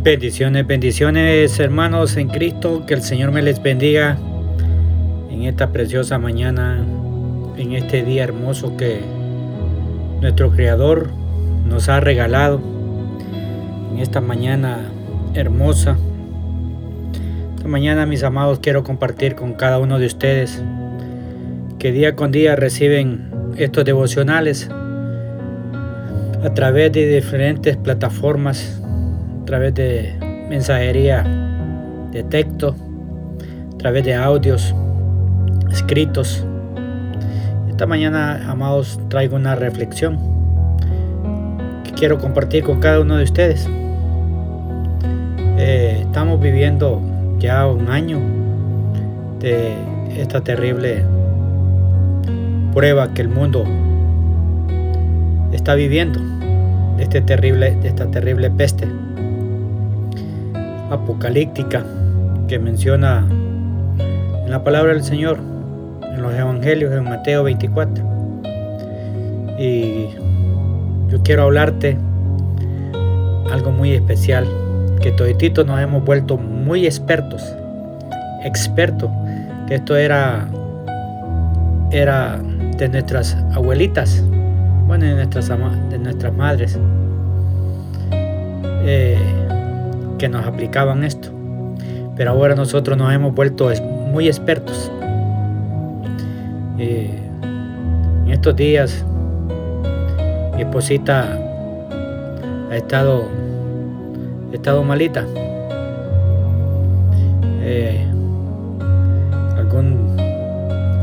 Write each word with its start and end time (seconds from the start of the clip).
Bendiciones, 0.00 0.64
bendiciones 0.64 1.58
hermanos 1.58 2.16
en 2.16 2.28
Cristo, 2.28 2.86
que 2.86 2.94
el 2.94 3.02
Señor 3.02 3.32
me 3.32 3.42
les 3.42 3.60
bendiga 3.60 4.16
en 5.28 5.42
esta 5.42 5.72
preciosa 5.72 6.20
mañana, 6.20 6.86
en 7.56 7.72
este 7.72 8.04
día 8.04 8.22
hermoso 8.22 8.76
que 8.76 9.00
nuestro 10.20 10.52
Creador 10.52 11.10
nos 11.66 11.88
ha 11.88 11.98
regalado, 11.98 12.60
en 13.92 13.98
esta 13.98 14.20
mañana 14.20 14.88
hermosa. 15.34 15.98
Esta 17.56 17.68
mañana, 17.68 18.06
mis 18.06 18.22
amados, 18.22 18.60
quiero 18.60 18.84
compartir 18.84 19.34
con 19.34 19.54
cada 19.54 19.80
uno 19.80 19.98
de 19.98 20.06
ustedes 20.06 20.62
que 21.80 21.90
día 21.90 22.14
con 22.14 22.30
día 22.30 22.54
reciben 22.54 23.32
estos 23.56 23.84
devocionales 23.84 24.70
a 26.44 26.54
través 26.54 26.92
de 26.92 27.16
diferentes 27.16 27.76
plataformas 27.76 28.80
través 29.48 29.74
de 29.74 30.12
mensajería 30.50 31.24
de 32.12 32.22
texto, 32.24 32.76
a 33.72 33.78
través 33.78 34.04
de 34.04 34.14
audios 34.14 34.74
escritos. 35.72 36.44
Esta 37.66 37.86
mañana, 37.86 38.46
amados, 38.50 39.00
traigo 39.08 39.36
una 39.36 39.54
reflexión 39.54 40.18
que 41.82 41.92
quiero 41.92 42.18
compartir 42.18 42.62
con 42.62 42.78
cada 42.80 43.00
uno 43.00 43.16
de 43.16 43.24
ustedes. 43.24 43.66
Eh, 45.56 46.00
estamos 46.02 46.38
viviendo 46.42 47.00
ya 47.38 47.66
un 47.66 47.88
año 47.88 48.20
de 49.40 49.72
esta 50.18 50.42
terrible 50.42 51.06
prueba 52.74 53.14
que 53.14 53.22
el 53.22 53.30
mundo 53.30 53.64
está 55.52 55.74
viviendo, 55.74 56.20
de, 56.98 57.02
este 57.02 57.22
terrible, 57.22 57.76
de 57.76 57.88
esta 57.88 58.10
terrible 58.10 58.50
peste 58.50 58.86
apocalíptica 60.90 61.84
que 62.46 62.58
menciona 62.58 63.26
en 64.44 64.50
la 64.50 64.64
palabra 64.64 64.92
del 64.94 65.02
Señor, 65.02 65.38
en 66.02 66.22
los 66.22 66.34
evangelios, 66.34 66.92
en 66.92 67.04
Mateo 67.04 67.44
24. 67.44 68.04
Y 69.58 70.08
yo 71.08 71.22
quiero 71.22 71.42
hablarte 71.44 71.98
algo 73.52 73.70
muy 73.70 73.92
especial, 73.92 74.46
que 75.00 75.12
todititos 75.12 75.66
nos 75.66 75.80
hemos 75.80 76.04
vuelto 76.04 76.36
muy 76.36 76.86
expertos, 76.86 77.42
expertos, 78.44 79.10
que 79.66 79.76
esto 79.76 79.96
era, 79.96 80.48
era 81.90 82.38
de 82.78 82.88
nuestras 82.88 83.36
abuelitas, 83.54 84.22
bueno, 84.86 85.04
de 85.04 85.14
nuestras, 85.14 85.48
de 85.90 85.98
nuestras 85.98 86.32
madres. 86.32 86.78
Eh, 88.90 89.18
que 90.18 90.28
nos 90.28 90.44
aplicaban 90.46 91.04
esto. 91.04 91.30
Pero 92.16 92.30
ahora 92.30 92.54
nosotros 92.54 92.98
nos 92.98 93.12
hemos 93.12 93.34
vuelto 93.34 93.70
muy 94.12 94.26
expertos. 94.26 94.90
Eh, 96.78 97.10
en 98.24 98.30
estos 98.30 98.54
días 98.56 99.04
mi 100.56 100.62
esposita 100.62 101.38
ha 102.70 102.76
estado, 102.76 103.28
ha 104.50 104.54
estado 104.54 104.82
malita. 104.82 105.24
Eh, 107.62 108.04
algún, 109.56 110.16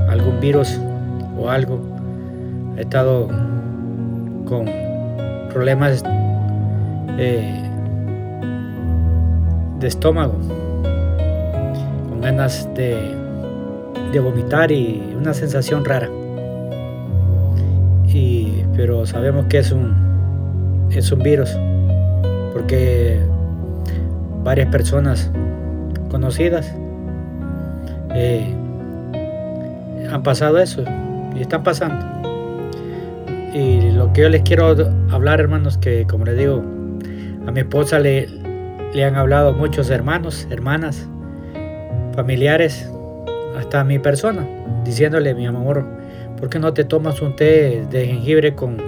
algún 0.09 0.39
virus 0.41 0.79
o 1.37 1.49
algo 1.49 1.79
ha 2.77 2.81
estado 2.81 3.27
con 4.45 4.65
problemas 5.51 6.03
eh, 7.17 7.64
de 9.79 9.87
estómago, 9.87 10.33
con 12.09 12.21
ganas 12.21 12.67
de, 12.75 13.15
de 14.11 14.19
vomitar 14.19 14.71
y 14.71 15.13
una 15.15 15.33
sensación 15.33 15.83
rara. 15.85 16.09
Y, 18.07 18.63
pero 18.75 19.05
sabemos 19.05 19.45
que 19.47 19.57
es 19.57 19.71
un, 19.71 20.87
es 20.91 21.11
un 21.11 21.19
virus, 21.19 21.57
porque 22.53 23.19
varias 24.43 24.69
personas 24.69 25.29
conocidas 26.09 26.73
eh, 28.13 28.53
han 30.09 30.23
pasado 30.23 30.59
eso 30.59 30.83
y 31.35 31.41
están 31.41 31.63
pasando. 31.63 32.05
Y 33.53 33.91
lo 33.91 34.13
que 34.13 34.21
yo 34.21 34.29
les 34.29 34.43
quiero 34.43 34.75
hablar, 35.11 35.39
hermanos, 35.39 35.77
que 35.77 36.05
como 36.07 36.25
les 36.25 36.37
digo, 36.37 36.63
a 37.47 37.51
mi 37.51 37.61
esposa 37.61 37.99
le, 37.99 38.44
le 38.95 39.03
han 39.03 39.15
hablado 39.17 39.51
muchos 39.51 39.89
hermanos, 39.89 40.47
hermanas, 40.49 41.05
familiares, 42.15 42.89
hasta 43.57 43.81
a 43.81 43.83
mi 43.83 43.99
persona, 43.99 44.47
diciéndole, 44.85 45.35
mi 45.35 45.45
amor, 45.45 45.85
¿por 46.39 46.49
qué 46.49 46.59
no 46.59 46.73
te 46.73 46.85
tomas 46.85 47.21
un 47.21 47.35
té 47.35 47.85
de 47.91 48.07
jengibre 48.07 48.55
con, 48.55 48.81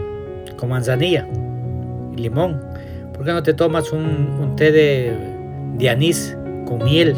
con 0.56 0.69
manzanilla 0.69 1.28
y 2.16 2.22
limón? 2.22 2.62
¿Por 3.13 3.25
qué 3.25 3.34
no 3.34 3.44
te 3.44 3.53
tomas 3.53 3.91
un, 3.91 4.56
té 4.56 4.72
de, 4.72 5.13
de, 5.78 5.90
anís 5.90 6.38
con 6.66 6.85
miel? 6.85 7.13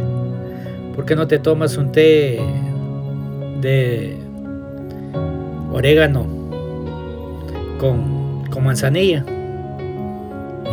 ¿Por 0.95 1.05
qué 1.05 1.15
no 1.15 1.27
te 1.27 1.37
tomas 1.37 1.77
un 1.77 1.91
té 1.91 2.39
de 3.61 4.17
orégano 5.71 6.25
con, 7.79 8.45
con 8.49 8.63
manzanilla? 8.63 9.23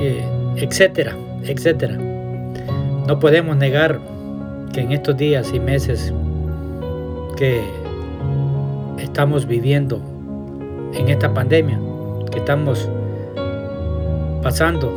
Eh, 0.01 0.25
etcétera 0.57 1.15
etcétera. 1.49 2.06
No 3.07 3.21
podemos 3.21 3.57
negar 3.57 4.01
que 4.73 4.81
en 4.81 4.91
estos 4.91 5.17
días 5.17 5.53
y 5.55 5.61
meses 5.61 6.13
que 7.37 7.63
estamos 8.99 9.47
viviendo 9.47 10.01
en 10.93 11.09
esta 11.09 11.33
pandemia, 11.33 11.79
que 12.33 12.39
estamos 12.39 12.89
pasando, 14.43 14.91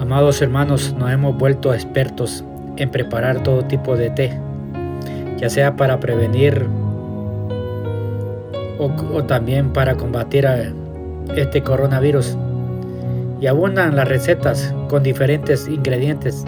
amados 0.00 0.40
hermanos, 0.40 0.94
nos 0.98 1.10
hemos 1.10 1.36
vuelto 1.36 1.74
expertos 1.74 2.42
en 2.78 2.90
preparar 2.90 3.42
todo 3.42 3.66
tipo 3.66 3.96
de 3.96 4.08
té, 4.10 4.40
ya 5.36 5.50
sea 5.50 5.76
para 5.76 6.00
prevenir 6.00 6.66
o, 8.78 9.24
también 9.24 9.74
para 9.74 9.94
combatir 9.94 10.48
este 11.36 11.62
coronavirus. 11.62 12.38
Y 13.42 13.46
abundan 13.46 13.94
las 13.94 14.08
recetas 14.08 14.74
con 14.88 15.02
diferentes 15.02 15.68
ingredientes, 15.68 16.44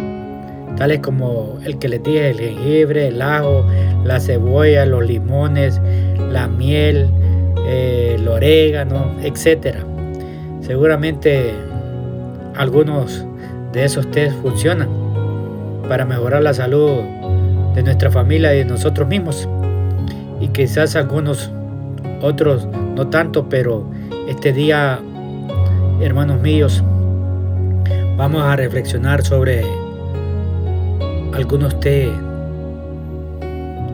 tales 0.76 1.00
como 1.00 1.58
el 1.64 1.78
que 1.78 1.88
les 1.88 2.02
dije, 2.02 2.30
el 2.30 2.38
jengibre, 2.38 3.08
el 3.08 3.22
ajo, 3.22 3.66
la 4.04 4.20
cebolla, 4.20 4.86
los 4.86 5.04
limones, 5.06 5.80
la 6.30 6.48
miel, 6.48 7.10
eh, 7.66 8.16
el 8.18 8.28
orégano, 8.28 9.12
etc. 9.22 9.76
Seguramente 10.60 11.52
algunos 12.56 13.24
de 13.72 13.84
esos 13.84 14.10
test 14.10 14.36
funcionan 14.42 14.88
para 15.88 16.04
mejorar 16.04 16.42
la 16.42 16.54
salud 16.54 17.00
de 17.74 17.82
nuestra 17.82 18.10
familia 18.10 18.54
y 18.54 18.58
de 18.58 18.64
nosotros 18.64 19.08
mismos. 19.08 19.48
Y 20.40 20.48
quizás 20.48 20.96
algunos 20.96 21.50
otros 22.20 22.66
no 22.94 23.08
tanto, 23.08 23.48
pero 23.48 23.84
este 24.28 24.52
día 24.52 25.00
hermanos 26.00 26.40
míos, 26.40 26.82
vamos 28.16 28.42
a 28.42 28.56
reflexionar 28.56 29.22
sobre 29.22 29.62
algunos 31.32 31.78
té 31.80 32.12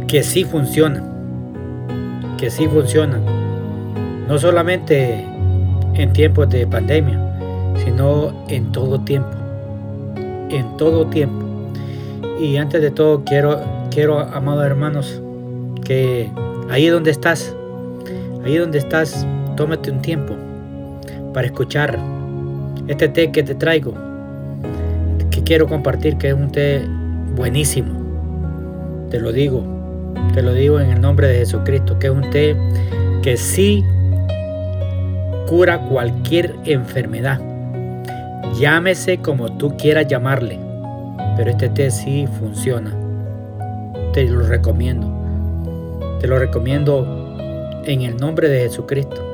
que 0.07 0.23
sí 0.23 0.45
funcionan, 0.45 1.05
que 2.39 2.51
sí 2.51 2.67
funcionan, 2.67 3.23
no 4.27 4.39
solamente 4.39 5.25
en 5.95 6.13
tiempos 6.13 6.49
de 6.49 6.67
pandemia, 6.67 7.21
sino 7.85 8.33
en 8.49 8.73
todo 8.73 9.01
tiempo, 9.01 9.31
en 10.51 10.77
todo 10.77 11.07
tiempo. 11.07 11.45
Y 12.41 12.57
antes 12.57 12.81
de 12.81 12.91
todo 12.91 13.23
quiero, 13.25 13.61
quiero, 13.91 14.21
amados 14.21 14.65
hermanos, 14.65 15.21
que 15.85 16.31
ahí 16.71 16.87
donde 16.87 17.11
estás, 17.11 17.55
ahí 18.45 18.57
donde 18.57 18.79
estás, 18.79 19.27
tómate 19.57 19.91
un 19.91 20.01
tiempo 20.01 20.35
para 21.35 21.47
escuchar 21.47 21.99
este 22.87 23.09
té 23.09 23.31
que 23.31 23.43
te 23.43 23.55
traigo, 23.55 23.93
que 25.31 25.43
quiero 25.43 25.67
compartir, 25.67 26.17
que 26.17 26.29
es 26.29 26.35
un 26.35 26.51
té 26.51 26.87
buenísimo. 27.39 29.09
Te 29.11 29.21
lo 29.21 29.33
digo, 29.33 29.63
te 30.35 30.43
lo 30.43 30.53
digo 30.53 30.81
en 30.81 30.91
el 30.91 31.01
nombre 31.01 31.29
de 31.29 31.39
Jesucristo, 31.39 31.99
que 31.99 32.09
es 32.09 32.13
un 32.13 32.29
té 32.31 32.57
que 33.23 33.37
sí 33.37 33.85
cura 35.47 35.81
cualquier 35.83 36.57
enfermedad. 36.65 37.41
Llámese 38.59 39.19
como 39.19 39.57
tú 39.57 39.77
quieras 39.77 40.09
llamarle, 40.09 40.59
pero 41.37 41.51
este 41.51 41.69
té 41.69 41.91
sí 41.93 42.27
funciona. 42.41 42.95
Te 44.13 44.25
lo 44.25 44.41
recomiendo. 44.41 46.19
Te 46.21 46.27
lo 46.27 46.41
recomiendo 46.41 47.07
en 47.85 48.03
el 48.03 48.17
nombre 48.17 48.49
de 48.49 48.63
Jesucristo. 48.63 49.25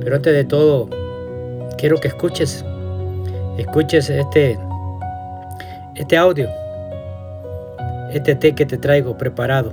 Pero 0.00 0.16
antes 0.16 0.34
de 0.34 0.44
todo, 0.44 0.88
quiero 1.78 1.98
que 1.98 2.08
escuches, 2.08 2.64
escuches 3.56 4.10
este, 4.10 4.58
este 5.94 6.16
audio, 6.16 6.48
este 8.16 8.34
té 8.34 8.54
que 8.54 8.66
te 8.66 8.78
traigo 8.78 9.16
preparado. 9.16 9.72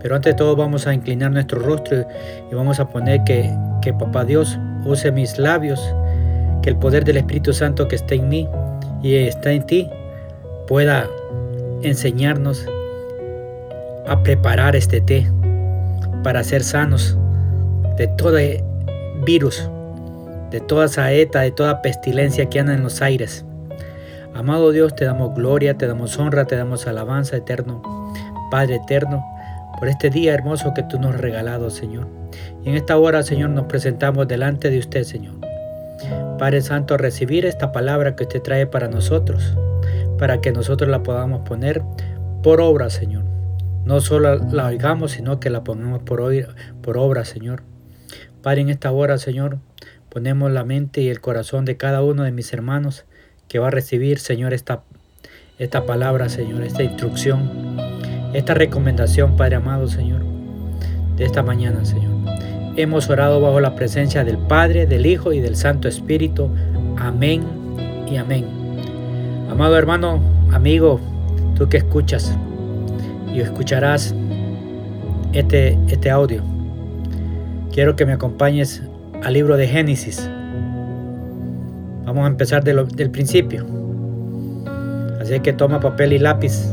Pero 0.00 0.14
antes 0.14 0.34
de 0.34 0.36
todo 0.36 0.56
vamos 0.56 0.86
a 0.86 0.94
inclinar 0.94 1.30
nuestro 1.30 1.58
rostro 1.58 2.06
y 2.50 2.54
vamos 2.54 2.78
a 2.80 2.88
poner 2.88 3.24
que, 3.24 3.50
que 3.82 3.92
Papá 3.94 4.24
Dios 4.24 4.58
use 4.84 5.10
mis 5.10 5.38
labios, 5.38 5.80
que 6.62 6.70
el 6.70 6.76
poder 6.76 7.04
del 7.04 7.16
Espíritu 7.16 7.52
Santo 7.52 7.88
que 7.88 7.96
está 7.96 8.14
en 8.14 8.28
mí 8.28 8.48
y 9.02 9.14
está 9.14 9.52
en 9.52 9.64
ti 9.64 9.88
pueda 10.66 11.08
enseñarnos 11.82 12.66
a 14.06 14.22
preparar 14.22 14.76
este 14.76 15.00
té 15.00 15.26
para 16.22 16.42
ser 16.44 16.62
sanos 16.62 17.16
de 17.96 18.08
todo 18.08 18.38
virus, 19.24 19.70
de 20.50 20.60
toda 20.60 20.88
saeta, 20.88 21.40
de 21.40 21.50
toda 21.50 21.82
pestilencia 21.82 22.46
que 22.46 22.60
anda 22.60 22.74
en 22.74 22.82
los 22.82 23.00
aires. 23.00 23.45
Amado 24.36 24.70
Dios, 24.70 24.94
te 24.94 25.06
damos 25.06 25.34
gloria, 25.34 25.78
te 25.78 25.86
damos 25.86 26.18
honra, 26.18 26.44
te 26.44 26.56
damos 26.56 26.86
alabanza 26.86 27.38
eterno, 27.38 27.82
Padre 28.50 28.76
eterno, 28.76 29.24
por 29.78 29.88
este 29.88 30.10
día 30.10 30.34
hermoso 30.34 30.74
que 30.74 30.82
tú 30.82 30.98
nos 30.98 31.14
has 31.14 31.22
regalado, 31.22 31.70
Señor. 31.70 32.06
Y 32.62 32.68
en 32.68 32.74
esta 32.74 32.98
hora, 32.98 33.22
Señor, 33.22 33.48
nos 33.48 33.64
presentamos 33.64 34.28
delante 34.28 34.68
de 34.68 34.78
usted, 34.78 35.04
Señor. 35.04 35.36
Padre 36.38 36.60
Santo, 36.60 36.98
recibir 36.98 37.46
esta 37.46 37.72
palabra 37.72 38.14
que 38.14 38.24
usted 38.24 38.42
trae 38.42 38.66
para 38.66 38.88
nosotros, 38.88 39.56
para 40.18 40.42
que 40.42 40.52
nosotros 40.52 40.90
la 40.90 41.02
podamos 41.02 41.48
poner 41.48 41.82
por 42.42 42.60
obra, 42.60 42.90
Señor. 42.90 43.24
No 43.86 44.02
solo 44.02 44.36
la 44.36 44.66
oigamos, 44.66 45.12
sino 45.12 45.40
que 45.40 45.48
la 45.48 45.64
pongamos 45.64 46.02
por, 46.02 46.20
por 46.82 46.98
obra, 46.98 47.24
Señor. 47.24 47.62
Padre, 48.42 48.60
en 48.60 48.68
esta 48.68 48.92
hora, 48.92 49.16
Señor, 49.16 49.60
ponemos 50.10 50.52
la 50.52 50.64
mente 50.64 51.00
y 51.00 51.08
el 51.08 51.22
corazón 51.22 51.64
de 51.64 51.78
cada 51.78 52.02
uno 52.02 52.22
de 52.24 52.32
mis 52.32 52.52
hermanos 52.52 53.06
que 53.48 53.58
va 53.58 53.68
a 53.68 53.70
recibir, 53.70 54.18
Señor, 54.18 54.52
esta, 54.52 54.82
esta 55.58 55.86
palabra, 55.86 56.28
Señor, 56.28 56.62
esta 56.62 56.82
instrucción, 56.82 57.76
esta 58.32 58.54
recomendación, 58.54 59.36
Padre 59.36 59.56
amado, 59.56 59.88
Señor, 59.88 60.22
de 61.16 61.24
esta 61.24 61.42
mañana, 61.42 61.84
Señor. 61.84 62.12
Hemos 62.76 63.08
orado 63.08 63.40
bajo 63.40 63.60
la 63.60 63.74
presencia 63.74 64.24
del 64.24 64.36
Padre, 64.36 64.86
del 64.86 65.06
Hijo 65.06 65.32
y 65.32 65.40
del 65.40 65.56
Santo 65.56 65.88
Espíritu. 65.88 66.50
Amén 66.98 67.44
y 68.10 68.16
amén. 68.16 68.44
Amado 69.50 69.78
hermano, 69.78 70.20
amigo, 70.52 71.00
tú 71.54 71.68
que 71.68 71.78
escuchas 71.78 72.36
y 73.32 73.40
escucharás 73.40 74.14
este, 75.32 75.78
este 75.88 76.10
audio, 76.10 76.42
quiero 77.72 77.96
que 77.96 78.04
me 78.04 78.12
acompañes 78.12 78.82
al 79.22 79.32
libro 79.32 79.56
de 79.56 79.68
Génesis, 79.68 80.30
Vamos 82.06 82.24
a 82.24 82.28
empezar 82.28 82.62
del 82.62 83.10
principio. 83.10 83.66
Así 85.20 85.40
que 85.40 85.52
toma 85.52 85.80
papel 85.80 86.12
y 86.12 86.20
lápiz 86.20 86.72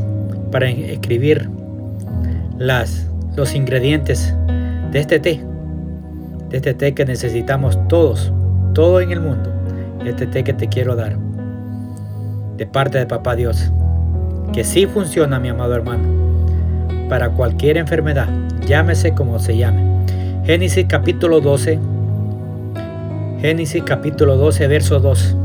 para 0.51 0.69
escribir 0.69 1.50
las, 2.59 3.09
los 3.35 3.56
ingredientes 3.56 4.31
de 4.91 5.00
este 5.00 5.19
té. 5.19 5.44
De 6.50 6.57
este 6.57 6.75
té 6.75 6.94
que 6.94 7.03
necesitamos 7.06 7.80
todos, 7.88 8.31
todo 8.75 9.01
en 9.01 9.12
el 9.12 9.21
mundo. 9.21 9.51
Este 10.06 10.27
té 10.27 10.44
que 10.44 10.53
te 10.53 10.69
quiero 10.69 10.95
dar. 10.95 11.18
De 12.57 12.68
parte 12.68 13.00
de 13.00 13.07
Papá 13.07 13.36
Dios. 13.36 13.71
Que 14.53 14.63
sí 14.63 14.86
funciona, 14.86 15.39
mi 15.39 15.50
amado 15.50 15.74
hermano. 15.74 16.07
Para 17.09 17.31
cualquier 17.31 17.77
enfermedad. 17.77 18.27
Llámese 18.68 19.15
como 19.15 19.39
se 19.39 19.57
llame. 19.57 19.81
Génesis 20.45 20.86
capítulo 20.88 21.41
12 21.41 21.79
Génesis 23.43 23.83
capítulo 23.83 24.37
12, 24.37 24.67
verso 24.69 25.01
2. 25.01 25.35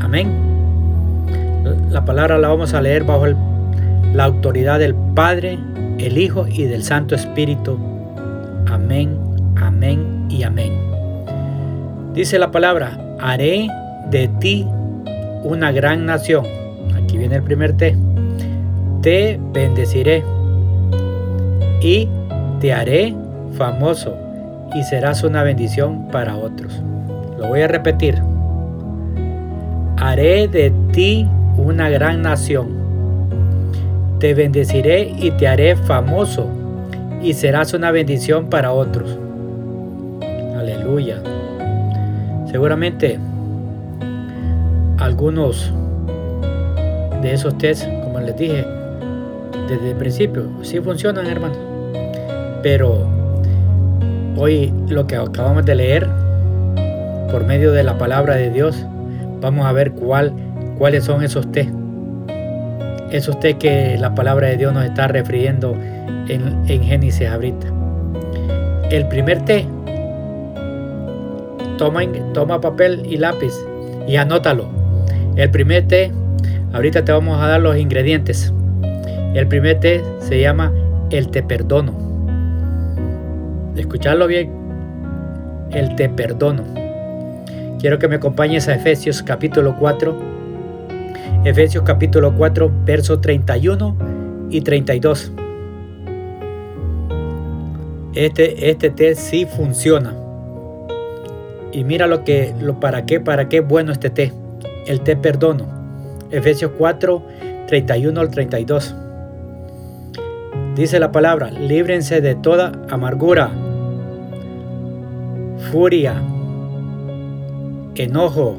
Amén. 0.00 0.30
La 1.90 2.04
palabra 2.04 2.38
la 2.38 2.46
vamos 2.46 2.72
a 2.72 2.80
leer 2.80 3.02
bajo 3.02 3.26
la 4.14 4.22
autoridad 4.22 4.78
del 4.78 4.94
Padre, 4.94 5.58
el 5.98 6.16
Hijo 6.16 6.46
y 6.46 6.66
del 6.66 6.84
Santo 6.84 7.16
Espíritu. 7.16 7.76
Amén, 8.68 9.18
amén 9.56 10.28
y 10.30 10.44
amén. 10.44 10.72
Dice 12.14 12.38
la 12.38 12.52
palabra, 12.52 12.96
haré 13.18 13.66
de 14.12 14.28
ti 14.38 14.64
una 15.42 15.72
gran 15.72 16.06
nación. 16.06 16.46
Aquí 16.94 17.18
viene 17.18 17.34
el 17.34 17.42
primer 17.42 17.72
T. 17.72 17.96
Te 19.02 19.40
bendeciré 19.52 20.22
y 21.82 22.08
te 22.60 22.72
haré 22.72 23.16
famoso 23.56 24.27
y 24.74 24.82
serás 24.82 25.22
una 25.22 25.42
bendición 25.42 26.08
para 26.08 26.36
otros. 26.36 26.82
Lo 27.38 27.48
voy 27.48 27.62
a 27.62 27.68
repetir. 27.68 28.20
Haré 29.96 30.48
de 30.48 30.72
ti 30.92 31.28
una 31.56 31.88
gran 31.88 32.22
nación. 32.22 32.68
Te 34.18 34.34
bendeciré 34.34 35.12
y 35.16 35.30
te 35.32 35.48
haré 35.48 35.76
famoso 35.76 36.48
y 37.22 37.34
serás 37.34 37.74
una 37.74 37.90
bendición 37.90 38.48
para 38.48 38.72
otros. 38.72 39.18
Aleluya. 40.56 41.22
Seguramente 42.50 43.18
algunos 44.98 45.72
de 47.22 47.32
esos 47.32 47.56
test, 47.58 47.88
como 48.02 48.20
les 48.20 48.36
dije 48.36 48.64
desde 49.68 49.90
el 49.90 49.96
principio, 49.96 50.48
sí 50.62 50.80
funcionan, 50.80 51.26
hermano. 51.26 51.54
Pero 52.62 53.07
Hoy 54.40 54.72
lo 54.88 55.08
que 55.08 55.16
acabamos 55.16 55.66
de 55.66 55.74
leer 55.74 56.08
por 57.32 57.44
medio 57.44 57.72
de 57.72 57.82
la 57.82 57.98
palabra 57.98 58.36
de 58.36 58.50
Dios, 58.50 58.86
vamos 59.40 59.66
a 59.66 59.72
ver 59.72 59.90
cuál, 59.90 60.32
cuáles 60.78 61.02
son 61.02 61.24
esos 61.24 61.50
té. 61.50 61.68
Esos 63.10 63.40
té 63.40 63.54
que 63.54 63.96
la 63.98 64.14
palabra 64.14 64.46
de 64.46 64.56
Dios 64.56 64.72
nos 64.72 64.84
está 64.84 65.08
refiriendo 65.08 65.74
en, 66.28 66.62
en 66.68 66.82
Génesis 66.84 67.28
ahorita. 67.28 67.66
El 68.92 69.08
primer 69.08 69.44
té, 69.44 69.66
toma, 71.76 72.02
toma 72.32 72.60
papel 72.60 73.02
y 73.10 73.16
lápiz 73.16 73.52
y 74.06 74.14
anótalo. 74.14 74.68
El 75.34 75.50
primer 75.50 75.88
té, 75.88 76.12
ahorita 76.72 77.04
te 77.04 77.10
vamos 77.10 77.42
a 77.42 77.48
dar 77.48 77.60
los 77.60 77.76
ingredientes. 77.76 78.52
El 79.34 79.48
primer 79.48 79.80
té 79.80 80.00
se 80.20 80.40
llama 80.40 80.72
el 81.10 81.28
te 81.28 81.42
perdono 81.42 82.07
escucharlo 83.80 84.26
bien, 84.26 84.50
el 85.72 85.94
te 85.96 86.08
perdono. 86.08 86.64
Quiero 87.78 87.98
que 87.98 88.08
me 88.08 88.16
acompañes 88.16 88.68
a 88.68 88.74
Efesios 88.74 89.22
capítulo 89.22 89.76
4, 89.78 90.16
Efesios 91.44 91.84
capítulo 91.84 92.34
4, 92.34 92.70
versos 92.84 93.20
31 93.20 93.96
y 94.50 94.60
32. 94.60 95.32
Este, 98.14 98.70
este 98.70 98.90
té 98.90 99.14
sí 99.14 99.46
funciona. 99.46 100.14
Y 101.72 101.84
mira 101.84 102.06
lo 102.06 102.24
que, 102.24 102.54
lo 102.60 102.80
para 102.80 103.06
qué, 103.06 103.20
para 103.20 103.48
qué 103.48 103.60
bueno 103.60 103.92
este 103.92 104.10
té. 104.10 104.32
El 104.86 105.02
té 105.02 105.14
perdono. 105.14 105.66
Efesios 106.30 106.72
4, 106.76 107.22
31 107.68 108.20
al 108.20 108.30
32. 108.30 108.94
Dice 110.74 110.98
la 110.98 111.12
palabra, 111.12 111.50
líbrense 111.50 112.20
de 112.20 112.34
toda 112.34 112.72
amargura, 112.88 113.50
furia, 115.70 116.22
enojo, 117.94 118.56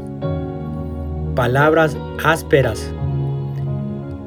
palabras 1.36 1.98
ásperas, 2.24 2.94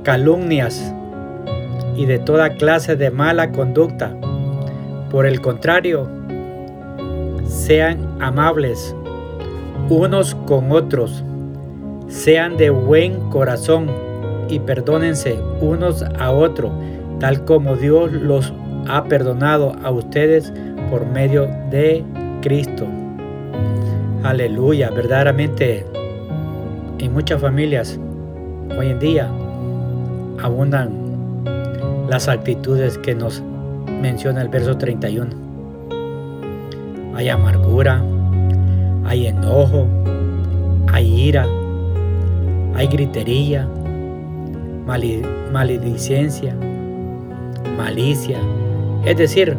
calumnias 0.02 0.92
y 1.96 2.06
de 2.06 2.18
toda 2.18 2.54
clase 2.54 2.96
de 2.96 3.10
mala 3.10 3.52
conducta. 3.52 4.16
Por 5.10 5.26
el 5.26 5.40
contrario, 5.40 6.08
sean 7.46 7.98
amables 8.20 8.96
unos 9.88 10.34
con 10.46 10.72
otros, 10.72 11.22
sean 12.08 12.56
de 12.56 12.70
buen 12.70 13.30
corazón 13.30 13.90
y 14.48 14.58
perdónense 14.58 15.38
unos 15.60 16.02
a 16.02 16.32
otros, 16.32 16.72
tal 17.20 17.44
como 17.44 17.76
Dios 17.76 18.10
los 18.10 18.52
ha 18.88 19.04
perdonado 19.04 19.76
a 19.84 19.90
ustedes 19.90 20.52
por 20.90 21.06
medio 21.06 21.46
de 21.70 22.04
Cristo. 22.42 22.86
Aleluya, 24.22 24.90
verdaderamente 24.90 25.86
en 26.98 27.12
muchas 27.12 27.40
familias 27.40 27.98
hoy 28.76 28.88
en 28.88 28.98
día 28.98 29.30
abundan 30.42 30.90
las 32.08 32.28
actitudes 32.28 32.98
que 32.98 33.14
nos 33.14 33.42
menciona 34.00 34.42
el 34.42 34.48
verso 34.48 34.76
31. 34.76 35.30
Hay 37.14 37.28
amargura, 37.28 38.02
hay 39.04 39.28
enojo, 39.28 39.86
hay 40.92 41.28
ira, 41.28 41.46
hay 42.74 42.86
gritería, 42.88 43.68
maledicencia, 45.52 46.54
malicia, 47.76 48.38
es 49.04 49.16
decir, 49.16 49.56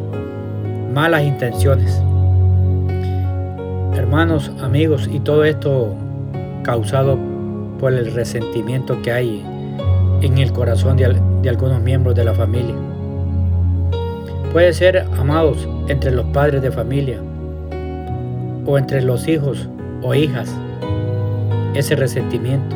malas 0.93 1.23
intenciones 1.23 2.01
hermanos, 3.95 4.51
amigos, 4.61 5.09
y 5.11 5.19
todo 5.19 5.43
esto 5.43 5.95
causado 6.63 7.17
por 7.79 7.93
el 7.93 8.13
resentimiento 8.13 9.01
que 9.01 9.11
hay 9.11 9.45
en 10.21 10.37
el 10.37 10.53
corazón 10.53 10.97
de, 10.97 11.05
algunos 11.49 11.81
miembros 11.81 12.15
de 12.15 12.23
la 12.23 12.33
familia. 12.33 12.75
Puede 14.51 14.71
ser, 14.73 15.05
amados, 15.17 15.67
entre 15.87 16.11
los 16.11 16.25
padres 16.27 16.61
de 16.61 16.71
familia 16.71 17.19
o 18.65 18.77
entre 18.77 19.01
los 19.01 19.27
hijos 19.27 19.67
o 20.01 20.13
hijas. 20.13 20.55
Ese 21.73 21.95
resentimiento 21.95 22.75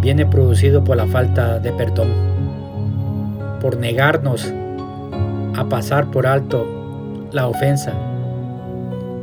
viene 0.00 0.26
producido 0.26 0.82
por 0.82 0.96
la 0.96 1.06
falta 1.06 1.58
de 1.58 1.72
perdón, 1.72 2.08
por 3.60 3.76
negarnos 3.76 4.52
a 5.56 5.64
pasar 5.68 6.10
por 6.10 6.26
alto 6.26 6.66
la 7.32 7.46
ofensa, 7.46 7.92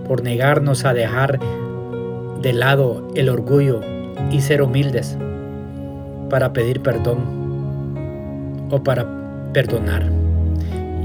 por 0.07 0.24
negarnos 0.24 0.86
a 0.86 0.93
dejar 0.93 1.39
de 2.41 2.53
lado 2.53 3.07
el 3.15 3.29
orgullo 3.29 3.81
y 4.31 4.41
ser 4.41 4.62
humildes 4.62 5.17
para 6.29 6.53
pedir 6.53 6.81
perdón 6.81 7.19
o 8.69 8.83
para 8.83 9.05
perdonar. 9.53 10.03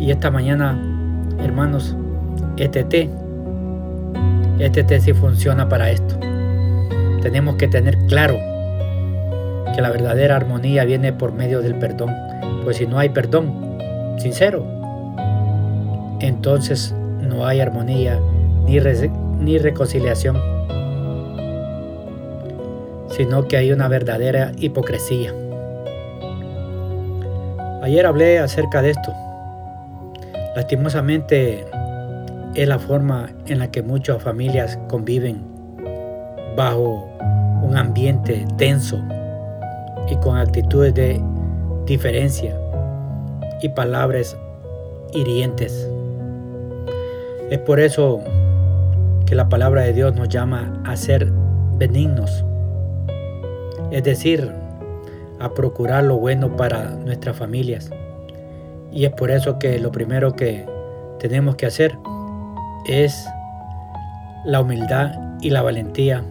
Y 0.00 0.10
esta 0.10 0.30
mañana, 0.30 0.78
hermanos, 1.42 1.96
este 2.56 2.84
té, 2.84 3.10
este 4.58 4.82
té 4.84 5.00
sí 5.00 5.12
funciona 5.12 5.68
para 5.68 5.90
esto. 5.90 6.18
Tenemos 7.22 7.56
que 7.56 7.68
tener 7.68 7.98
claro 8.06 8.36
que 9.74 9.82
la 9.82 9.90
verdadera 9.90 10.36
armonía 10.36 10.84
viene 10.84 11.12
por 11.12 11.32
medio 11.32 11.60
del 11.60 11.74
perdón. 11.76 12.14
Pues 12.64 12.78
si 12.78 12.86
no 12.86 12.98
hay 12.98 13.10
perdón 13.10 13.78
sincero, 14.18 14.66
entonces 16.20 16.94
no 17.20 17.46
hay 17.46 17.60
armonía 17.60 18.18
ni, 18.68 18.78
ni 19.40 19.58
reconciliación, 19.58 20.36
sino 23.10 23.48
que 23.48 23.56
hay 23.56 23.72
una 23.72 23.88
verdadera 23.88 24.52
hipocresía. 24.58 25.34
Ayer 27.82 28.06
hablé 28.06 28.38
acerca 28.38 28.82
de 28.82 28.90
esto 28.90 29.12
Lastimosamente 30.58 31.64
es 32.56 32.66
la 32.66 32.80
forma 32.80 33.30
en 33.46 33.60
la 33.60 33.70
que 33.70 33.80
muchas 33.80 34.20
familias 34.20 34.76
conviven 34.88 35.40
bajo 36.56 37.08
un 37.62 37.76
ambiente 37.76 38.44
tenso 38.56 39.00
y 40.08 40.16
con 40.16 40.36
actitudes 40.36 40.92
de 40.94 41.22
diferencia 41.86 42.58
y 43.62 43.68
palabras 43.68 44.36
hirientes. 45.12 45.88
Es 47.50 47.58
por 47.60 47.78
eso 47.78 48.20
que 49.28 49.34
la 49.34 49.50
palabra 49.50 49.82
de 49.82 49.92
Dios 49.92 50.14
nos 50.14 50.30
llama 50.30 50.80
a 50.86 50.96
ser 50.96 51.30
benignos, 51.76 52.44
es 53.90 54.02
decir, 54.02 54.50
a 55.38 55.52
procurar 55.52 56.04
lo 56.04 56.16
bueno 56.16 56.56
para 56.56 56.90
nuestras 56.90 57.36
familias 57.36 57.90
y 58.90 59.04
es 59.04 59.12
por 59.12 59.30
eso 59.30 59.58
que 59.58 59.78
lo 59.78 59.92
primero 59.92 60.32
que 60.32 60.66
tenemos 61.18 61.56
que 61.56 61.66
hacer 61.66 61.96
es 62.86 63.28
la 64.44 64.60
humildad 64.60 65.12
y 65.40 65.50
la 65.50 65.62
valentía 65.62 66.24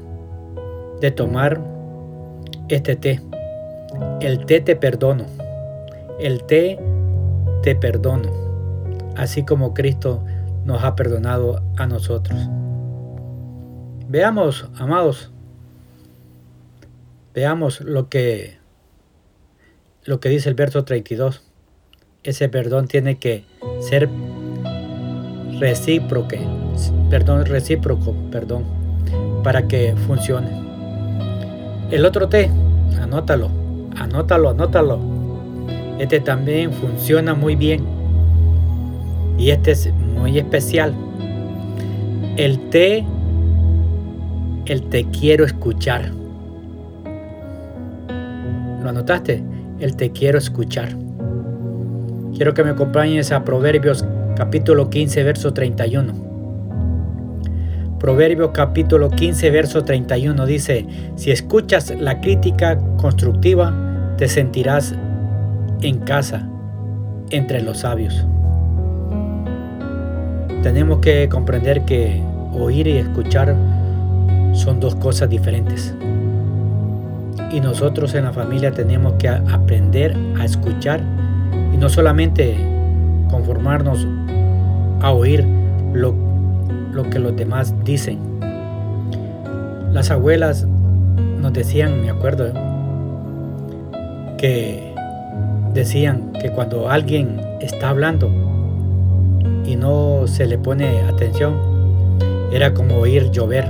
de 0.99 1.11
tomar 1.11 1.61
este 2.67 2.95
té. 2.95 3.21
El 4.21 4.45
té 4.45 4.59
te 4.61 4.75
perdono. 4.75 5.25
El 6.19 6.43
té 6.43 6.79
te 7.61 7.75
perdono. 7.75 8.31
Así 9.15 9.43
como 9.43 9.73
Cristo 9.73 10.23
nos 10.65 10.83
ha 10.83 10.95
perdonado 10.95 11.61
a 11.77 11.85
nosotros. 11.85 12.49
Veamos, 14.09 14.69
amados, 14.77 15.31
veamos 17.33 17.81
lo 17.81 18.09
que 18.09 18.57
lo 20.05 20.21
que 20.21 20.29
dice 20.29 20.47
el 20.47 20.55
verso 20.55 20.85
32 20.85 21.43
ese 22.23 22.49
perdón 22.49 22.87
tiene 22.87 23.17
que 23.17 23.45
ser 23.79 24.09
recíproco, 25.59 26.35
perdón, 27.09 27.45
recíproco, 27.45 28.13
perdón, 28.31 28.65
para 29.43 29.67
que 29.67 29.95
funcione. 30.05 30.49
El 31.89 32.05
otro 32.05 32.27
té, 32.27 32.51
anótalo, 33.01 33.49
anótalo, 33.95 34.49
anótalo. 34.49 34.99
Este 35.99 36.19
también 36.19 36.73
funciona 36.73 37.33
muy 37.33 37.55
bien. 37.55 37.85
Y 39.37 39.51
este 39.51 39.71
es 39.71 39.93
muy 39.93 40.37
especial. 40.37 40.93
El 42.35 42.69
té, 42.69 43.05
el 44.67 44.83
te 44.83 45.05
quiero 45.05 45.45
escuchar. 45.45 46.11
¿Lo 48.83 48.89
anotaste? 48.89 49.41
El 49.79 49.95
te 49.95 50.11
quiero 50.11 50.37
escuchar. 50.37 50.89
Quiero 52.35 52.53
que 52.53 52.63
me 52.63 52.71
acompañes 52.71 53.31
a 53.31 53.43
Proverbios 53.45 54.05
capítulo 54.35 54.89
15, 54.89 55.23
verso 55.23 55.53
31. 55.53 56.13
Proverbios 57.97 58.51
capítulo 58.53 59.09
15, 59.09 59.49
verso 59.51 59.83
31 59.85 60.45
dice, 60.45 60.85
si 61.15 61.31
escuchas 61.31 61.89
la 61.97 62.19
crítica 62.19 62.77
constructiva, 62.97 64.15
te 64.17 64.27
sentirás 64.27 64.93
en 65.81 65.99
casa 65.99 66.47
entre 67.29 67.61
los 67.61 67.79
sabios. 67.79 68.25
Tenemos 70.61 70.99
que 70.99 71.29
comprender 71.29 71.85
que 71.85 72.21
oír 72.53 72.87
y 72.87 72.97
escuchar 72.97 73.55
son 74.57 74.79
dos 74.79 74.95
cosas 74.95 75.29
diferentes. 75.29 75.93
Y 77.51 77.61
nosotros 77.61 78.13
en 78.15 78.25
la 78.25 78.33
familia 78.33 78.71
tenemos 78.71 79.13
que 79.13 79.29
aprender 79.29 80.17
a 80.37 80.43
escuchar 80.45 81.01
y 81.73 81.77
no 81.77 81.87
solamente 81.87 82.57
conformarnos 83.29 84.05
a 85.01 85.11
oír 85.11 85.45
lo, 85.93 86.13
lo 86.91 87.09
que 87.09 87.19
los 87.19 87.35
demás 87.35 87.73
dicen. 87.83 88.19
Las 89.93 90.11
abuelas 90.11 90.65
nos 91.39 91.53
decían, 91.53 92.01
me 92.01 92.09
acuerdo, 92.09 92.51
que 94.37 94.93
decían 95.73 96.31
que 96.41 96.51
cuando 96.51 96.89
alguien 96.89 97.39
está 97.61 97.89
hablando 97.89 98.29
y 99.65 99.75
no 99.75 100.23
se 100.25 100.45
le 100.47 100.57
pone 100.57 101.01
atención, 101.01 101.55
era 102.51 102.73
como 102.73 102.97
oír 102.97 103.29
llover. 103.31 103.69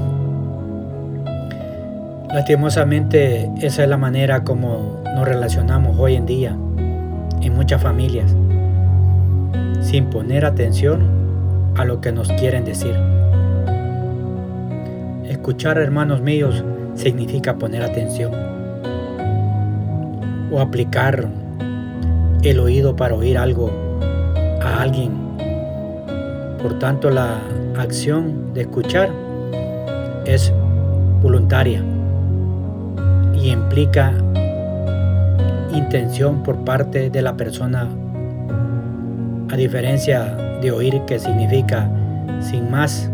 Lastimosamente 2.33 3.49
esa 3.61 3.83
es 3.83 3.89
la 3.89 3.95
manera 3.95 4.43
como 4.43 5.01
nos 5.15 5.25
relacionamos 5.25 5.97
hoy 5.97 6.15
en 6.15 6.25
día 6.25 6.57
en 7.41 7.55
muchas 7.55 7.81
familias, 7.81 8.35
sin 9.79 10.09
poner 10.09 10.43
atención 10.43 11.71
a 11.77 11.85
lo 11.85 12.01
que 12.01 12.11
nos 12.11 12.27
quieren 12.33 12.65
decir. 12.65 12.93
Escuchar, 15.23 15.77
hermanos 15.77 16.21
míos, 16.21 16.65
significa 16.95 17.55
poner 17.55 17.81
atención 17.81 18.33
o 20.51 20.59
aplicar 20.59 21.29
el 22.43 22.59
oído 22.59 22.95
para 22.97 23.15
oír 23.15 23.37
algo 23.37 23.71
a 24.61 24.81
alguien. 24.81 25.13
Por 26.61 26.77
tanto, 26.77 27.09
la 27.09 27.39
acción 27.77 28.53
de 28.53 28.61
escuchar 28.61 29.09
es 30.25 30.51
voluntaria 31.21 31.81
y 33.41 33.51
implica 33.51 34.13
intención 35.73 36.43
por 36.43 36.63
parte 36.63 37.09
de 37.09 37.21
la 37.21 37.37
persona, 37.37 37.87
a 39.49 39.55
diferencia 39.55 40.35
de 40.61 40.71
oír 40.71 41.01
que 41.05 41.19
significa 41.19 41.89
sin 42.41 42.69
más 42.71 43.09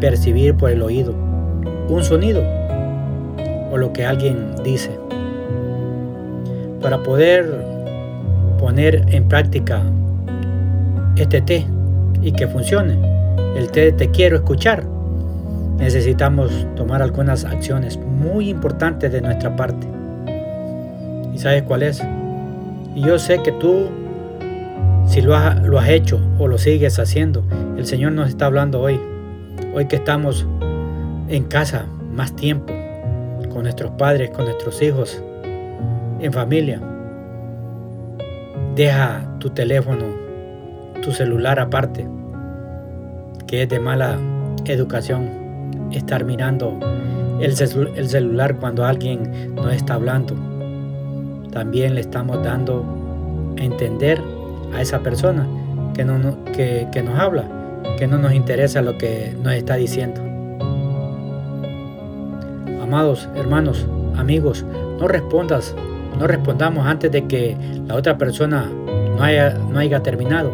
percibir 0.00 0.54
por 0.56 0.70
el 0.70 0.82
oído 0.82 1.14
un 1.88 2.02
sonido 2.02 2.42
o 3.70 3.76
lo 3.76 3.92
que 3.92 4.04
alguien 4.04 4.54
dice. 4.64 4.90
Para 6.80 7.02
poder 7.02 7.46
poner 8.58 9.04
en 9.08 9.28
práctica 9.28 9.82
este 11.16 11.40
té 11.40 11.66
y 12.22 12.32
que 12.32 12.48
funcione, 12.48 12.98
el 13.56 13.70
té 13.70 13.92
te 13.92 14.10
quiero 14.10 14.36
escuchar, 14.36 14.84
necesitamos 15.80 16.66
tomar 16.76 17.02
algunas 17.02 17.44
acciones 17.44 17.98
muy 17.98 18.48
importantes 18.48 19.10
de 19.10 19.20
nuestra 19.20 19.56
parte 19.56 19.88
sabes 21.40 21.62
cuál 21.62 21.82
es. 21.82 22.02
Y 22.94 23.02
yo 23.02 23.18
sé 23.18 23.42
que 23.42 23.52
tú, 23.52 23.88
si 25.06 25.22
lo 25.22 25.34
has, 25.34 25.60
lo 25.62 25.78
has 25.78 25.88
hecho 25.88 26.20
o 26.38 26.46
lo 26.46 26.58
sigues 26.58 26.98
haciendo, 26.98 27.42
el 27.76 27.86
Señor 27.86 28.12
nos 28.12 28.28
está 28.28 28.46
hablando 28.46 28.80
hoy. 28.80 29.00
Hoy 29.74 29.86
que 29.86 29.96
estamos 29.96 30.46
en 31.28 31.44
casa 31.44 31.86
más 32.12 32.34
tiempo, 32.34 32.72
con 33.52 33.62
nuestros 33.62 33.92
padres, 33.92 34.30
con 34.30 34.44
nuestros 34.44 34.82
hijos, 34.82 35.22
en 36.20 36.32
familia. 36.32 36.80
Deja 38.74 39.36
tu 39.38 39.50
teléfono, 39.50 40.04
tu 41.02 41.12
celular 41.12 41.58
aparte, 41.58 42.06
que 43.46 43.62
es 43.62 43.68
de 43.68 43.80
mala 43.80 44.18
educación 44.64 45.39
estar 45.92 46.24
mirando 46.24 46.78
el, 47.40 47.54
el 47.96 48.08
celular 48.08 48.56
cuando 48.56 48.84
alguien 48.84 49.54
no 49.54 49.70
está 49.70 49.94
hablando 49.94 50.34
también 51.50 51.94
le 51.94 52.00
estamos 52.00 52.42
dando 52.42 52.84
a 53.58 53.62
entender 53.62 54.20
a 54.72 54.80
esa 54.80 55.00
persona 55.00 55.46
que, 55.94 56.04
no, 56.04 56.44
que, 56.44 56.86
que 56.92 57.02
nos 57.02 57.18
habla, 57.18 57.44
que 57.98 58.06
no 58.06 58.18
nos 58.18 58.32
interesa 58.32 58.82
lo 58.82 58.96
que 58.96 59.34
nos 59.42 59.52
está 59.54 59.74
diciendo. 59.74 60.20
Amados 62.82 63.28
hermanos, 63.34 63.86
amigos, 64.16 64.64
no 64.98 65.08
respondas, 65.08 65.74
no 66.18 66.26
respondamos 66.26 66.86
antes 66.86 67.10
de 67.10 67.26
que 67.26 67.56
la 67.86 67.96
otra 67.96 68.16
persona 68.16 68.66
no 69.16 69.22
haya, 69.22 69.50
no 69.50 69.78
haya 69.78 70.02
terminado 70.02 70.52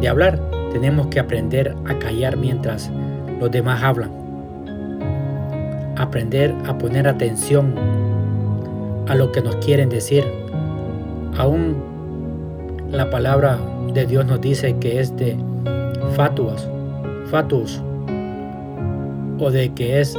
de 0.00 0.08
hablar. 0.08 0.40
Tenemos 0.72 1.06
que 1.06 1.20
aprender 1.20 1.74
a 1.86 1.98
callar 1.98 2.36
mientras 2.36 2.90
los 3.40 3.50
demás 3.50 3.82
hablan. 3.82 4.10
Aprender 5.96 6.54
a 6.66 6.76
poner 6.76 7.08
atención 7.08 7.74
a 9.08 9.14
lo 9.14 9.32
que 9.32 9.40
nos 9.40 9.56
quieren 9.56 9.88
decir. 9.88 10.24
Aún 11.36 11.76
la 12.90 13.10
palabra 13.10 13.58
de 13.92 14.06
Dios 14.06 14.26
nos 14.26 14.40
dice 14.40 14.76
que 14.76 15.00
es 15.00 15.16
de 15.16 15.36
fatuas, 16.14 16.68
fatus, 17.30 17.80
o 19.38 19.50
de 19.50 19.72
que 19.72 20.00
es 20.00 20.16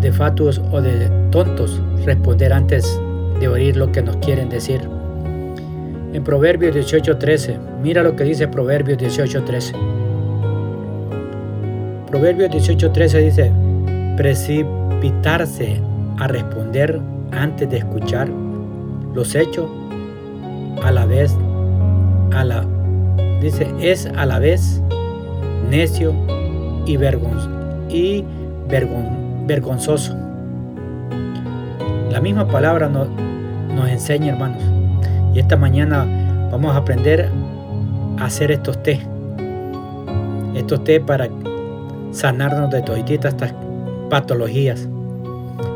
de 0.00 0.12
fatuos 0.12 0.60
o 0.70 0.82
de 0.82 1.08
tontos 1.30 1.80
responder 2.04 2.52
antes 2.52 3.00
de 3.40 3.48
oír 3.48 3.76
lo 3.76 3.90
que 3.92 4.02
nos 4.02 4.16
quieren 4.16 4.48
decir. 4.48 4.80
En 6.12 6.24
Proverbios 6.24 6.74
18:13, 6.74 7.58
mira 7.82 8.02
lo 8.02 8.14
que 8.16 8.24
dice 8.24 8.48
Proverbios 8.48 8.98
18:13. 8.98 10.01
Proverbios 12.12 12.50
18:13 12.50 13.24
dice, 13.24 13.50
precipitarse 14.18 15.80
a 16.18 16.28
responder 16.28 17.00
antes 17.30 17.70
de 17.70 17.78
escuchar 17.78 18.28
los 19.14 19.34
hechos 19.34 19.70
a 20.84 20.90
la 20.92 21.06
vez 21.06 21.34
a 22.34 22.44
la 22.44 22.66
dice 23.40 23.66
es 23.80 24.04
a 24.14 24.26
la 24.26 24.38
vez 24.38 24.82
necio 25.70 26.12
y, 26.84 26.98
y 27.88 28.24
vergonzoso. 28.66 30.14
La 32.10 32.20
misma 32.20 32.46
palabra 32.46 32.90
nos, 32.90 33.08
nos 33.74 33.88
enseña, 33.88 34.34
hermanos. 34.34 34.62
Y 35.32 35.38
esta 35.38 35.56
mañana 35.56 36.06
vamos 36.52 36.74
a 36.74 36.76
aprender 36.76 37.30
a 38.18 38.26
hacer 38.26 38.50
estos 38.50 38.82
té. 38.82 39.00
Estos 40.54 40.84
té 40.84 41.00
para 41.00 41.30
sanarnos 42.12 42.70
de 42.70 42.82
todas 42.82 43.10
estas 43.10 43.34
patologías. 44.08 44.88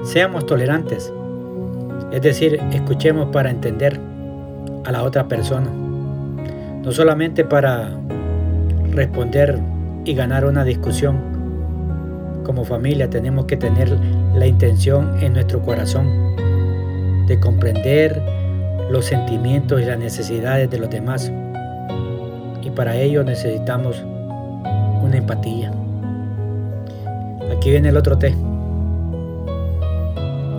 Seamos 0.05 0.47
tolerantes. 0.47 1.13
Es 2.13 2.23
decir, 2.23 2.61
escuchemos 2.73 3.29
para 3.33 3.51
entender 3.51 3.99
a 4.85 4.93
la 4.93 5.03
otra 5.03 5.27
persona. 5.27 5.67
No 6.83 6.93
solamente 6.93 7.45
para 7.45 7.91
responder 8.93 9.59
y 10.05 10.15
ganar 10.15 10.45
una 10.45 10.65
discusión. 10.65 11.19
Como 12.45 12.65
familia 12.65 13.11
tenemos 13.11 13.47
que 13.47 13.57
tener 13.57 13.99
la 14.35 14.47
intención 14.47 15.21
en 15.21 15.33
nuestro 15.33 15.61
corazón 15.63 16.37
de 17.27 17.41
comprender 17.41 18.23
los 18.89 19.05
sentimientos 19.05 19.83
y 19.83 19.85
las 19.85 19.99
necesidades 19.99 20.71
de 20.71 20.79
los 20.79 20.89
demás. 20.91 21.33
Y 22.63 22.71
para 22.71 22.97
ello 22.97 23.25
necesitamos 23.25 24.05
una 25.03 25.17
empatía. 25.17 25.73
Aquí 27.67 27.73
viene 27.73 27.89
el 27.89 27.97
otro 27.97 28.17
té. 28.17 28.33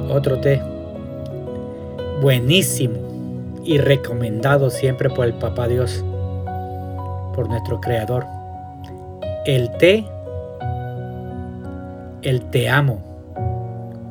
Otro 0.10 0.42
té. 0.42 0.62
Buenísimo 2.22 2.98
y 3.64 3.78
recomendado 3.78 4.70
siempre 4.70 5.10
por 5.10 5.26
el 5.26 5.34
Papá 5.36 5.70
Dios, 5.70 6.04
por 7.34 7.48
nuestro 7.48 7.80
Creador. 7.80 8.26
El 9.46 9.72
té, 9.78 10.06
el 12.24 12.42
te 12.50 12.68
amo, 12.68 13.00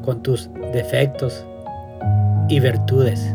con 0.03 0.23
tus 0.23 0.49
defectos 0.73 1.45
y 2.49 2.61
virtudes. 2.61 3.31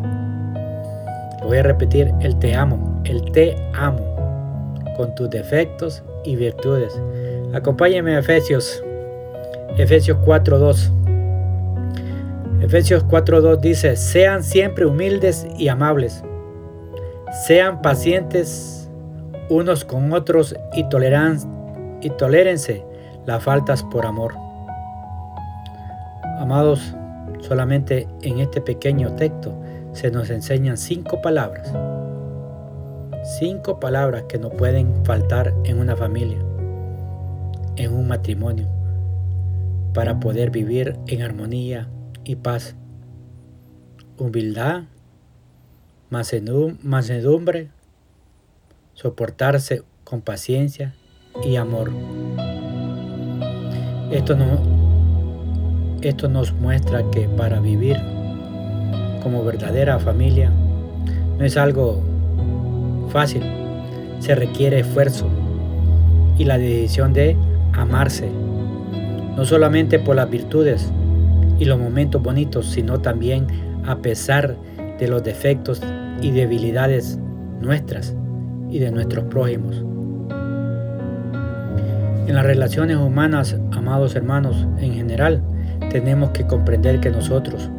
voy 1.43 1.59
a 1.59 1.61
repetir, 1.61 2.11
el 2.21 2.35
te 2.39 2.55
amo, 2.55 2.99
el 3.03 3.31
te 3.31 3.55
amo, 3.75 4.81
con 4.97 5.13
tus 5.13 5.29
defectos 5.29 6.03
y 6.25 6.35
virtudes. 6.35 6.99
Acompáñenme 7.53 8.15
a 8.15 8.19
Efesios, 8.21 8.83
Efesios 9.77 10.17
4.2. 10.19 10.91
Efesios 12.61 13.05
4.2 13.05 13.59
dice, 13.59 13.95
sean 13.95 14.43
siempre 14.43 14.85
humildes 14.85 15.47
y 15.57 15.67
amables, 15.67 16.23
sean 17.47 17.81
pacientes 17.81 18.89
unos 19.49 19.83
con 19.83 20.13
otros 20.13 20.55
y, 20.73 20.87
toleran, 20.89 21.39
y 22.01 22.09
tolérense 22.11 22.85
las 23.25 23.43
faltas 23.43 23.83
por 23.83 24.05
amor. 24.05 24.35
Amados, 26.37 26.95
solamente 27.39 28.07
en 28.21 28.39
este 28.39 28.61
pequeño 28.61 29.15
texto 29.15 29.53
se 29.93 30.11
nos 30.11 30.29
enseñan 30.29 30.77
cinco 30.77 31.21
palabras. 31.21 31.73
Cinco 33.39 33.79
palabras 33.79 34.23
que 34.23 34.39
no 34.39 34.49
pueden 34.49 35.05
faltar 35.05 35.53
en 35.63 35.79
una 35.79 35.95
familia, 35.95 36.39
en 37.75 37.93
un 37.93 38.07
matrimonio, 38.07 38.67
para 39.93 40.19
poder 40.19 40.51
vivir 40.51 40.97
en 41.07 41.21
armonía 41.21 41.89
y 42.23 42.35
paz, 42.35 42.75
humildad, 44.17 44.83
mansedumbre, 46.09 47.69
soportarse 48.93 49.83
con 50.03 50.21
paciencia 50.21 50.93
y 51.43 51.55
amor. 51.55 51.91
Esto, 54.11 54.35
no, 54.35 55.99
esto 56.01 56.27
nos 56.27 56.53
muestra 56.53 57.09
que 57.11 57.29
para 57.29 57.59
vivir 57.59 57.97
como 59.23 59.43
verdadera 59.43 59.99
familia 59.99 60.51
no 61.37 61.45
es 61.45 61.55
algo 61.57 62.03
fácil, 63.09 63.43
se 64.19 64.35
requiere 64.35 64.79
esfuerzo 64.79 65.29
y 66.37 66.43
la 66.43 66.57
decisión 66.57 67.13
de 67.13 67.37
amarse, 67.73 68.29
no 69.35 69.45
solamente 69.45 69.99
por 69.99 70.15
las 70.15 70.29
virtudes, 70.29 70.91
y 71.61 71.65
los 71.65 71.79
momentos 71.79 72.23
bonitos, 72.23 72.65
sino 72.65 73.01
también 73.01 73.45
a 73.85 73.97
pesar 73.97 74.57
de 74.97 75.07
los 75.07 75.23
defectos 75.23 75.79
y 76.19 76.31
debilidades 76.31 77.19
nuestras 77.61 78.15
y 78.71 78.79
de 78.79 78.89
nuestros 78.89 79.25
prójimos. 79.25 79.85
En 82.27 82.33
las 82.33 82.43
relaciones 82.43 82.97
humanas, 82.97 83.59
amados 83.73 84.15
hermanos, 84.15 84.67
en 84.79 84.93
general, 84.93 85.43
tenemos 85.91 86.31
que 86.31 86.47
comprender 86.47 86.99
que 86.99 87.11
nosotros 87.11 87.69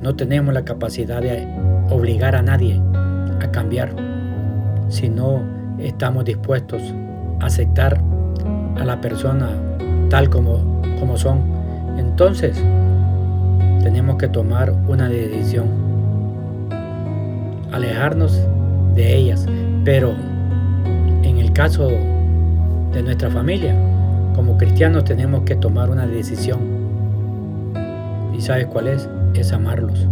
no 0.00 0.16
tenemos 0.16 0.52
la 0.52 0.64
capacidad 0.64 1.22
de 1.22 1.46
obligar 1.90 2.34
a 2.34 2.42
nadie 2.42 2.82
a 3.40 3.52
cambiar, 3.52 3.94
si 4.88 5.08
no 5.08 5.44
estamos 5.78 6.24
dispuestos 6.24 6.82
a 7.40 7.46
aceptar 7.46 8.02
a 8.76 8.84
la 8.84 9.00
persona 9.00 9.71
tal 10.12 10.28
como, 10.28 10.82
como 11.00 11.16
son. 11.16 11.40
Entonces, 11.96 12.62
tenemos 13.82 14.18
que 14.18 14.28
tomar 14.28 14.70
una 14.86 15.08
decisión. 15.08 15.64
Alejarnos 17.72 18.38
de 18.94 19.16
ellas. 19.16 19.46
Pero 19.86 20.12
en 21.22 21.38
el 21.38 21.50
caso 21.54 21.88
de 21.88 23.02
nuestra 23.02 23.30
familia, 23.30 23.74
como 24.34 24.58
cristianos 24.58 25.04
tenemos 25.04 25.44
que 25.44 25.56
tomar 25.56 25.88
una 25.88 26.06
decisión. 26.06 26.58
¿Y 28.36 28.42
sabes 28.42 28.66
cuál 28.66 28.88
es? 28.88 29.08
Es 29.32 29.50
amarlos. 29.54 30.06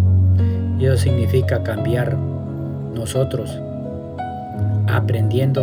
Y 0.79 0.87
eso 0.87 0.97
significa 0.97 1.63
cambiar 1.63 2.17
nosotros, 2.95 3.61
aprendiendo 4.87 5.61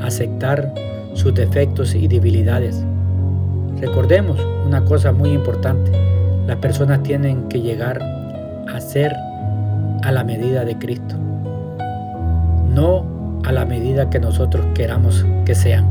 a 0.00 0.06
aceptar 0.06 0.72
sus 1.14 1.34
defectos 1.34 1.96
y 1.96 2.06
debilidades. 2.06 2.84
Recordemos 3.82 4.38
una 4.64 4.84
cosa 4.84 5.12
muy 5.12 5.30
importante 5.30 5.90
las 6.46 6.56
personas 6.56 7.02
tienen 7.02 7.48
que 7.48 7.60
llegar 7.60 8.00
a 8.72 8.80
ser 8.80 9.12
a 10.02 10.12
la 10.12 10.24
medida 10.24 10.64
de 10.64 10.78
Cristo, 10.78 11.16
no 12.74 13.04
a 13.44 13.52
la 13.52 13.64
medida 13.64 14.08
que 14.08 14.18
nosotros 14.18 14.64
queramos 14.74 15.26
que 15.44 15.54
sean. 15.54 15.84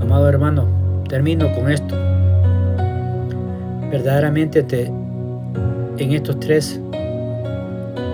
Amado 0.00 0.28
hermano, 0.28 0.66
termino 1.08 1.52
con 1.54 1.70
esto. 1.70 1.94
Verdaderamente 3.90 4.62
te, 4.62 4.86
en 5.98 6.12
estos 6.12 6.38
tres, 6.40 6.80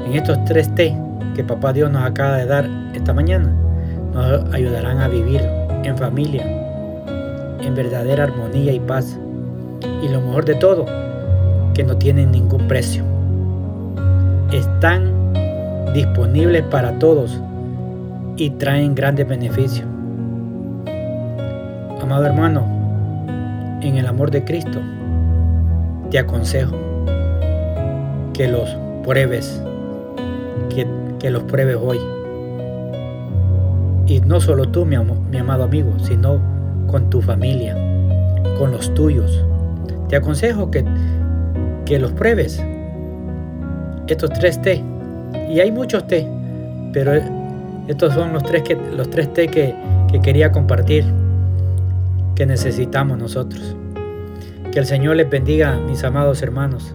en 0.07 0.15
estos 0.15 0.43
tres 0.45 0.75
T 0.75 0.97
que 1.35 1.45
Papá 1.45 1.73
Dios 1.73 1.91
nos 1.91 2.03
acaba 2.05 2.37
de 2.37 2.47
dar 2.47 2.69
esta 2.95 3.13
mañana, 3.13 3.55
nos 4.13 4.53
ayudarán 4.53 4.99
a 4.99 5.09
vivir 5.09 5.41
en 5.85 5.97
familia, 5.97 6.58
en 7.69 7.75
verdadera 7.75 8.25
armonía 8.25 8.73
y 8.73 8.81
paz 8.81 9.19
y 10.03 10.09
lo 10.09 10.21
mejor 10.21 10.45
de 10.45 10.55
todo, 10.55 10.87
que 11.75 11.85
no 11.85 11.97
tienen 11.97 12.33
ningún 12.33 12.67
precio. 12.67 13.05
Están 14.51 15.13
disponibles 15.95 16.63
para 16.65 16.99
todos 16.99 17.41
y 18.37 18.51
traen 18.51 18.95
grandes 18.95 19.29
beneficios. 19.29 19.87
Amado 22.01 22.25
hermano, 22.25 22.67
en 23.83 23.97
el 23.97 24.07
amor 24.07 24.31
de 24.31 24.43
Cristo, 24.45 24.81
te 26.11 26.19
aconsejo 26.19 26.75
que 28.33 28.49
los 28.49 28.77
pruebes, 29.05 29.63
que, 30.75 30.87
que 31.19 31.31
los 31.31 31.43
pruebes 31.45 31.77
hoy. 31.81 31.99
Y 34.07 34.21
no 34.21 34.41
solo 34.41 34.67
tú, 34.71 34.87
mi, 34.87 34.97
mi 34.97 35.37
amado 35.37 35.65
amigo, 35.65 35.93
sino 35.99 36.58
con 36.89 37.09
tu 37.09 37.23
familia, 37.23 37.75
con 38.59 38.73
los 38.73 38.93
tuyos. 38.95 39.45
Te 40.09 40.17
aconsejo 40.17 40.71
que, 40.71 40.85
que 41.85 41.99
los 41.99 42.13
pruebes. 42.13 42.61
Estos 44.09 44.31
tres 44.31 44.61
té. 44.61 44.83
Y 45.49 45.61
hay 45.61 45.71
muchos 45.71 46.07
té, 46.07 46.27
pero 46.93 47.13
estos 47.87 48.15
son 48.15 48.33
los 48.33 48.43
tres, 48.43 48.63
que, 48.63 48.75
los 48.75 49.09
tres 49.11 49.33
té 49.33 49.49
que, 49.49 49.75
que 50.11 50.21
quería 50.21 50.51
compartir, 50.51 51.05
que 52.35 52.47
necesitamos 52.47 53.19
nosotros. 53.19 53.77
Que 54.73 54.81
el 54.81 54.87
Señor 54.87 55.17
les 55.17 55.29
bendiga, 55.31 55.77
mis 55.77 56.03
amados 56.05 56.43
hermanos. 56.43 56.95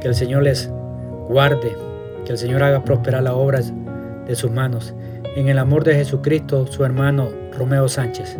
Que 0.00 0.08
el 0.08 0.14
Señor 0.14 0.42
les 0.44 0.70
guarde. 1.28 1.76
Que 2.24 2.32
el 2.32 2.38
Señor 2.38 2.62
haga 2.62 2.84
prosperar 2.84 3.22
las 3.22 3.34
obras 3.34 3.72
de 4.26 4.34
sus 4.34 4.50
manos. 4.50 4.94
En 5.36 5.48
el 5.48 5.58
amor 5.58 5.84
de 5.84 5.94
Jesucristo, 5.94 6.66
su 6.66 6.84
hermano 6.84 7.28
Romeo 7.56 7.88
Sánchez. 7.88 8.36